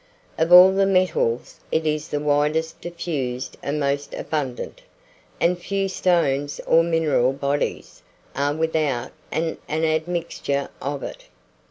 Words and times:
Of 0.39 0.51
all 0.51 0.71
the 0.73 0.87
metals, 0.87 1.59
it 1.71 1.85
is 1.85 2.07
the 2.07 2.19
widest 2.19 2.81
diffused 2.81 3.55
and 3.61 3.79
most 3.79 4.15
abundant; 4.15 4.81
and 5.39 5.59
few 5.59 5.87
stones 5.87 6.59
or 6.65 6.81
mineral 6.83 7.33
bodies 7.33 8.01
are 8.35 8.55
without 8.55 9.11
an 9.31 9.59
admixture 9.69 10.69
of 10.81 11.03
it. 11.03 11.27